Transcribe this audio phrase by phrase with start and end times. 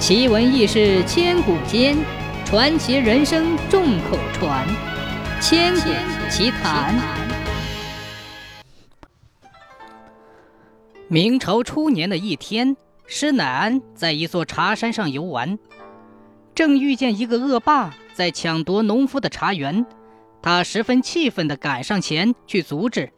[0.00, 1.94] 奇闻异事千古间，
[2.46, 4.66] 传奇人生众口传。
[5.42, 5.90] 千古
[6.30, 6.98] 奇谈。
[11.06, 12.74] 明朝初年的一天，
[13.06, 15.58] 施耐庵在一座茶山上游玩，
[16.54, 19.84] 正遇见一个恶霸在抢夺农夫的茶园，
[20.40, 23.12] 他十分气愤地赶上前去阻止。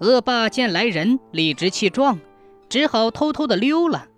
[0.00, 2.20] 恶霸见来人理直气壮，
[2.68, 4.08] 只好偷偷地溜了。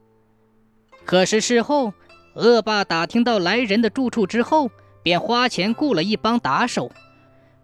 [1.08, 1.94] 可是事后，
[2.34, 4.70] 恶霸打听到来人的住处之后，
[5.02, 6.92] 便花钱雇了一帮打手，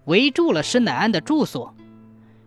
[0.07, 1.75] 围住了施乃安的住所。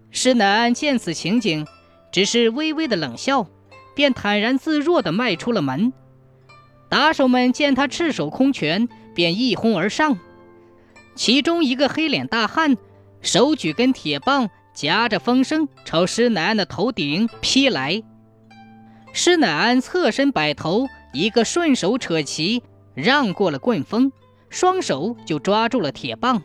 [0.09, 1.67] 施乃安见此情景，
[2.12, 3.45] 只是微微的冷笑，
[3.94, 5.94] 便坦然自若地迈出了门。
[6.89, 10.17] 打手们见他赤手空拳，便一哄而上。
[11.14, 12.75] 其中一个黑脸大汉，
[13.22, 18.02] 手举根铁棒，夹着风声，朝施乃安的头顶劈来。
[19.20, 22.62] 施乃安侧身摆头，一个顺手扯旗，
[22.94, 24.12] 让过了棍风，
[24.47, 26.44] 双手就抓住了铁棒，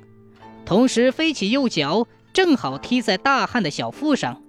[0.64, 4.40] 同时飞起右脚，正好踢在大汉的小腹上，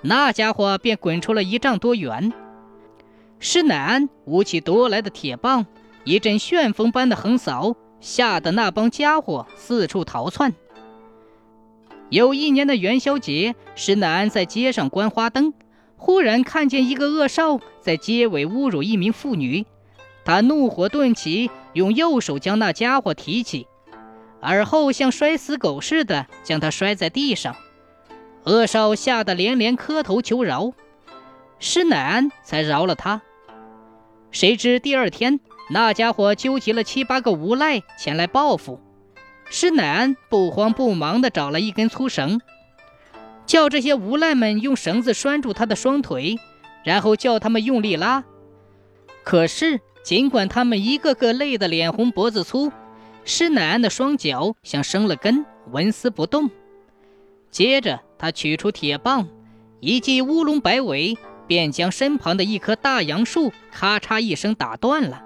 [0.00, 2.32] 那家伙便滚出了一丈多远。
[3.40, 5.66] 施乃安舞起夺来的铁棒，
[6.04, 10.54] 一阵旋风般的横扫，吓得那帮家伙四处逃窜。
[12.10, 15.52] 有一年的元宵节，施乃安在街上观花灯。
[16.02, 19.66] 忽然看见一个恶少在街尾侮辱一名妇女，
[20.24, 23.66] 他怒火顿起，用右手将那家伙提起，
[24.40, 27.54] 而后像摔死狗似的将他摔在地上。
[28.44, 30.72] 恶少吓得连连磕头求饶，
[31.58, 33.20] 施乃安才饶了他。
[34.30, 38.80] 谁知第二天，那家伙纠集了七八个无赖前来报复，
[39.50, 42.40] 施乃安不慌不忙地找了一根粗绳。
[43.50, 46.38] 叫这些无赖们用绳子拴住他的双腿，
[46.84, 48.22] 然后叫他们用力拉。
[49.24, 52.70] 可是，尽管他们一个个累得脸红脖子粗，
[53.24, 56.48] 施乃安的双脚像生了根，纹丝不动。
[57.50, 59.26] 接着，他取出铁棒，
[59.80, 61.18] 一记乌龙摆尾，
[61.48, 65.24] 便将身旁的一棵大杨树咔嚓一声打断了。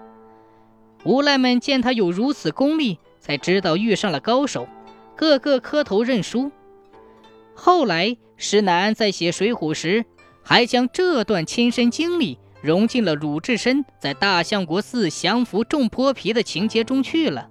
[1.04, 4.66] 无赖们见他有如此功力，才知道遇上了高手，
[5.14, 6.50] 个个磕头认输。
[7.54, 10.04] 后来，石楠在写《水浒》时，
[10.42, 17.48] 还将这段亲身经历融进了鲁智深在大相国寺降服众泼皮的情节中去了。